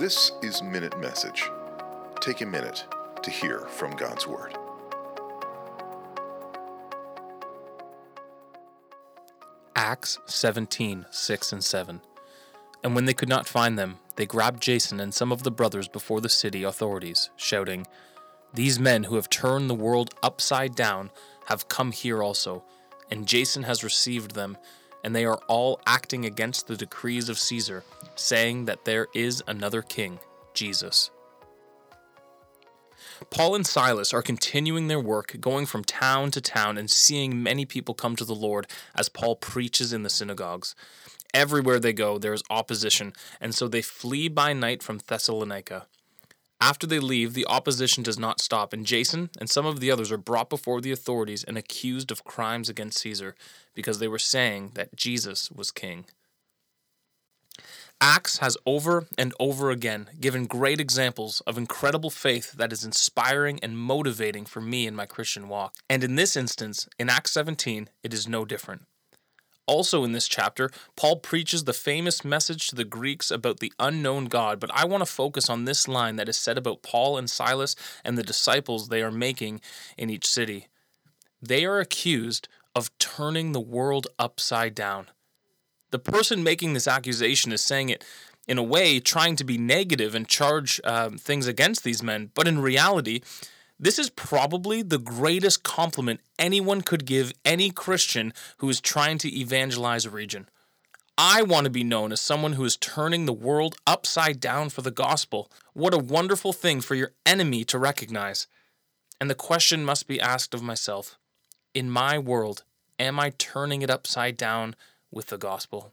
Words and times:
This 0.00 0.32
is 0.40 0.62
Minute 0.62 0.98
Message. 0.98 1.50
Take 2.22 2.40
a 2.40 2.46
minute 2.46 2.86
to 3.22 3.30
hear 3.30 3.58
from 3.66 3.94
God's 3.96 4.26
Word. 4.26 4.56
Acts 9.76 10.18
17, 10.24 11.04
6 11.10 11.52
and 11.52 11.62
7. 11.62 12.00
And 12.82 12.94
when 12.94 13.04
they 13.04 13.12
could 13.12 13.28
not 13.28 13.46
find 13.46 13.78
them, 13.78 13.98
they 14.16 14.24
grabbed 14.24 14.62
Jason 14.62 15.00
and 15.00 15.12
some 15.12 15.30
of 15.30 15.42
the 15.42 15.50
brothers 15.50 15.86
before 15.86 16.22
the 16.22 16.30
city 16.30 16.62
authorities, 16.62 17.28
shouting, 17.36 17.86
These 18.54 18.80
men 18.80 19.04
who 19.04 19.16
have 19.16 19.28
turned 19.28 19.68
the 19.68 19.74
world 19.74 20.14
upside 20.22 20.74
down 20.74 21.10
have 21.48 21.68
come 21.68 21.92
here 21.92 22.22
also, 22.22 22.64
and 23.10 23.28
Jason 23.28 23.64
has 23.64 23.84
received 23.84 24.34
them, 24.34 24.56
and 25.04 25.14
they 25.14 25.26
are 25.26 25.42
all 25.46 25.78
acting 25.86 26.24
against 26.24 26.68
the 26.68 26.76
decrees 26.78 27.28
of 27.28 27.38
Caesar, 27.38 27.84
saying 28.20 28.66
that 28.66 28.84
there 28.84 29.08
is 29.14 29.42
another 29.46 29.82
king, 29.82 30.20
Jesus. 30.54 31.10
Paul 33.30 33.54
and 33.54 33.66
Silas 33.66 34.12
are 34.14 34.22
continuing 34.22 34.88
their 34.88 35.00
work, 35.00 35.36
going 35.40 35.66
from 35.66 35.84
town 35.84 36.30
to 36.32 36.40
town 36.40 36.78
and 36.78 36.90
seeing 36.90 37.42
many 37.42 37.64
people 37.64 37.94
come 37.94 38.16
to 38.16 38.24
the 38.24 38.34
Lord 38.34 38.66
as 38.94 39.08
Paul 39.08 39.36
preaches 39.36 39.92
in 39.92 40.02
the 40.02 40.10
synagogues. 40.10 40.74
Everywhere 41.32 41.78
they 41.78 41.92
go, 41.92 42.18
there 42.18 42.32
is 42.32 42.42
opposition, 42.50 43.12
and 43.40 43.54
so 43.54 43.68
they 43.68 43.82
flee 43.82 44.28
by 44.28 44.52
night 44.52 44.82
from 44.82 45.00
Thessalonica. 45.06 45.86
After 46.60 46.86
they 46.86 46.98
leave, 46.98 47.32
the 47.32 47.46
opposition 47.46 48.02
does 48.02 48.18
not 48.18 48.40
stop, 48.40 48.72
and 48.72 48.84
Jason 48.84 49.30
and 49.38 49.48
some 49.48 49.64
of 49.64 49.80
the 49.80 49.90
others 49.90 50.12
are 50.12 50.18
brought 50.18 50.50
before 50.50 50.80
the 50.80 50.92
authorities 50.92 51.44
and 51.44 51.56
accused 51.56 52.10
of 52.10 52.24
crimes 52.24 52.68
against 52.68 52.98
Caesar 52.98 53.34
because 53.74 53.98
they 53.98 54.08
were 54.08 54.18
saying 54.18 54.72
that 54.74 54.94
Jesus 54.94 55.50
was 55.50 55.70
king. 55.70 56.04
Acts 58.02 58.38
has 58.38 58.56
over 58.64 59.06
and 59.18 59.34
over 59.38 59.70
again 59.70 60.08
given 60.18 60.46
great 60.46 60.80
examples 60.80 61.42
of 61.42 61.58
incredible 61.58 62.08
faith 62.08 62.52
that 62.52 62.72
is 62.72 62.82
inspiring 62.82 63.60
and 63.62 63.76
motivating 63.76 64.46
for 64.46 64.62
me 64.62 64.86
in 64.86 64.96
my 64.96 65.04
Christian 65.04 65.48
walk. 65.48 65.74
And 65.90 66.02
in 66.02 66.14
this 66.14 66.34
instance, 66.34 66.88
in 66.98 67.10
Acts 67.10 67.32
17, 67.32 67.90
it 68.02 68.14
is 68.14 68.26
no 68.26 68.46
different. 68.46 68.86
Also, 69.66 70.02
in 70.02 70.12
this 70.12 70.26
chapter, 70.26 70.70
Paul 70.96 71.16
preaches 71.16 71.64
the 71.64 71.74
famous 71.74 72.24
message 72.24 72.68
to 72.68 72.74
the 72.74 72.86
Greeks 72.86 73.30
about 73.30 73.60
the 73.60 73.72
unknown 73.78 74.24
God, 74.24 74.58
but 74.60 74.70
I 74.74 74.86
want 74.86 75.02
to 75.02 75.06
focus 75.06 75.50
on 75.50 75.66
this 75.66 75.86
line 75.86 76.16
that 76.16 76.28
is 76.28 76.38
said 76.38 76.56
about 76.56 76.82
Paul 76.82 77.18
and 77.18 77.28
Silas 77.28 77.76
and 78.02 78.16
the 78.16 78.22
disciples 78.22 78.88
they 78.88 79.02
are 79.02 79.12
making 79.12 79.60
in 79.98 80.08
each 80.08 80.26
city. 80.26 80.68
They 81.42 81.66
are 81.66 81.78
accused 81.78 82.48
of 82.74 82.96
turning 82.98 83.52
the 83.52 83.60
world 83.60 84.06
upside 84.18 84.74
down. 84.74 85.08
The 85.90 85.98
person 85.98 86.42
making 86.42 86.72
this 86.72 86.88
accusation 86.88 87.52
is 87.52 87.62
saying 87.62 87.88
it 87.88 88.04
in 88.46 88.58
a 88.58 88.62
way 88.62 89.00
trying 89.00 89.36
to 89.36 89.44
be 89.44 89.58
negative 89.58 90.14
and 90.14 90.26
charge 90.26 90.80
um, 90.84 91.18
things 91.18 91.46
against 91.46 91.84
these 91.84 92.02
men, 92.02 92.30
but 92.34 92.48
in 92.48 92.60
reality, 92.60 93.20
this 93.78 93.98
is 93.98 94.10
probably 94.10 94.82
the 94.82 94.98
greatest 94.98 95.62
compliment 95.62 96.20
anyone 96.38 96.82
could 96.82 97.06
give 97.06 97.32
any 97.44 97.70
Christian 97.70 98.32
who 98.58 98.68
is 98.68 98.80
trying 98.80 99.18
to 99.18 99.34
evangelize 99.34 100.04
a 100.04 100.10
region. 100.10 100.48
I 101.16 101.42
want 101.42 101.64
to 101.64 101.70
be 101.70 101.84
known 101.84 102.12
as 102.12 102.20
someone 102.20 102.54
who 102.54 102.64
is 102.64 102.76
turning 102.76 103.26
the 103.26 103.32
world 103.32 103.76
upside 103.86 104.40
down 104.40 104.70
for 104.70 104.82
the 104.82 104.90
gospel. 104.90 105.50
What 105.74 105.94
a 105.94 105.98
wonderful 105.98 106.52
thing 106.52 106.80
for 106.80 106.94
your 106.94 107.12
enemy 107.26 107.64
to 107.64 107.78
recognize. 107.78 108.46
And 109.20 109.28
the 109.28 109.34
question 109.34 109.84
must 109.84 110.06
be 110.06 110.20
asked 110.20 110.54
of 110.54 110.62
myself 110.62 111.18
In 111.74 111.90
my 111.90 112.18
world, 112.18 112.64
am 112.98 113.20
I 113.20 113.30
turning 113.30 113.82
it 113.82 113.90
upside 113.90 114.36
down 114.36 114.74
with 115.10 115.26
the 115.26 115.38
gospel. 115.38 115.92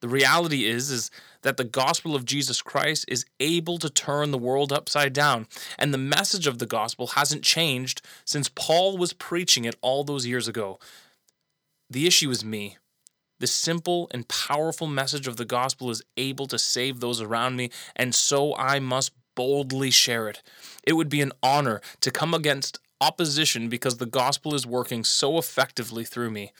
The 0.00 0.08
reality 0.08 0.66
is 0.66 0.90
is 0.90 1.10
that 1.42 1.56
the 1.56 1.64
gospel 1.64 2.14
of 2.14 2.24
Jesus 2.24 2.60
Christ 2.60 3.06
is 3.08 3.24
able 3.40 3.78
to 3.78 3.88
turn 3.88 4.30
the 4.30 4.38
world 4.38 4.72
upside 4.72 5.12
down, 5.12 5.46
and 5.78 5.92
the 5.92 5.98
message 5.98 6.46
of 6.46 6.58
the 6.58 6.66
gospel 6.66 7.08
hasn't 7.08 7.42
changed 7.42 8.02
since 8.24 8.48
Paul 8.48 8.98
was 8.98 9.12
preaching 9.14 9.64
it 9.64 9.76
all 9.80 10.04
those 10.04 10.26
years 10.26 10.48
ago. 10.48 10.78
The 11.88 12.06
issue 12.06 12.30
is 12.30 12.44
me. 12.44 12.76
The 13.38 13.46
simple 13.46 14.08
and 14.12 14.28
powerful 14.28 14.86
message 14.86 15.26
of 15.26 15.36
the 15.36 15.44
gospel 15.44 15.90
is 15.90 16.02
able 16.16 16.46
to 16.46 16.58
save 16.58 17.00
those 17.00 17.20
around 17.20 17.56
me, 17.56 17.70
and 17.94 18.14
so 18.14 18.54
I 18.56 18.78
must 18.80 19.12
boldly 19.34 19.90
share 19.90 20.28
it. 20.28 20.42
It 20.82 20.94
would 20.94 21.08
be 21.08 21.20
an 21.20 21.32
honor 21.42 21.80
to 22.00 22.10
come 22.10 22.34
against 22.34 22.80
opposition 23.00 23.68
because 23.68 23.98
the 23.98 24.06
gospel 24.06 24.54
is 24.54 24.66
working 24.66 25.04
so 25.04 25.38
effectively 25.38 26.04
through 26.04 26.30
me. 26.30 26.52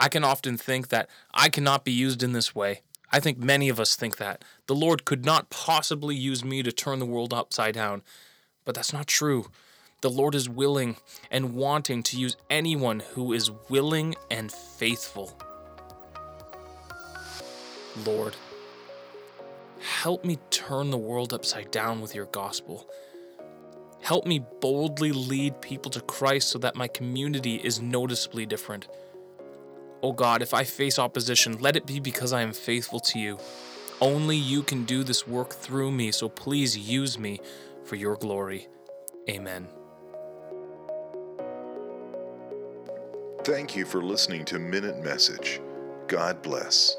I 0.00 0.08
can 0.08 0.24
often 0.24 0.56
think 0.56 0.88
that 0.88 1.08
I 1.32 1.48
cannot 1.48 1.84
be 1.84 1.92
used 1.92 2.22
in 2.22 2.32
this 2.32 2.54
way. 2.54 2.80
I 3.12 3.20
think 3.20 3.38
many 3.38 3.68
of 3.68 3.78
us 3.78 3.94
think 3.94 4.16
that. 4.16 4.44
The 4.66 4.74
Lord 4.74 5.04
could 5.04 5.24
not 5.24 5.50
possibly 5.50 6.16
use 6.16 6.44
me 6.44 6.62
to 6.62 6.72
turn 6.72 6.98
the 6.98 7.06
world 7.06 7.32
upside 7.32 7.74
down. 7.74 8.02
But 8.64 8.74
that's 8.74 8.92
not 8.92 9.06
true. 9.06 9.50
The 10.00 10.10
Lord 10.10 10.34
is 10.34 10.48
willing 10.48 10.96
and 11.30 11.54
wanting 11.54 12.02
to 12.04 12.18
use 12.18 12.36
anyone 12.50 13.00
who 13.00 13.32
is 13.32 13.50
willing 13.70 14.14
and 14.30 14.50
faithful. 14.50 15.38
Lord, 18.04 18.34
help 19.80 20.24
me 20.24 20.38
turn 20.50 20.90
the 20.90 20.98
world 20.98 21.32
upside 21.32 21.70
down 21.70 22.00
with 22.00 22.14
your 22.14 22.26
gospel. 22.26 22.88
Help 24.02 24.26
me 24.26 24.44
boldly 24.60 25.12
lead 25.12 25.60
people 25.62 25.90
to 25.92 26.00
Christ 26.00 26.50
so 26.50 26.58
that 26.58 26.76
my 26.76 26.88
community 26.88 27.56
is 27.56 27.80
noticeably 27.80 28.44
different. 28.44 28.88
O 30.04 30.08
oh 30.08 30.12
God, 30.12 30.42
if 30.42 30.52
I 30.52 30.64
face 30.64 30.98
opposition, 30.98 31.56
let 31.60 31.76
it 31.76 31.86
be 31.86 31.98
because 31.98 32.34
I 32.34 32.42
am 32.42 32.52
faithful 32.52 33.00
to 33.00 33.18
you. 33.18 33.38
Only 34.02 34.36
you 34.36 34.62
can 34.62 34.84
do 34.84 35.02
this 35.02 35.26
work 35.26 35.54
through 35.54 35.92
me, 35.92 36.12
so 36.12 36.28
please 36.28 36.76
use 36.76 37.18
me 37.18 37.40
for 37.84 37.96
your 37.96 38.16
glory. 38.16 38.68
Amen. 39.30 39.66
Thank 43.44 43.74
you 43.74 43.86
for 43.86 44.02
listening 44.02 44.44
to 44.44 44.58
Minute 44.58 45.02
Message. 45.02 45.62
God 46.06 46.42
bless. 46.42 46.98